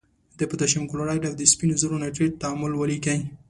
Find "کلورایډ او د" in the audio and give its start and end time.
0.91-1.41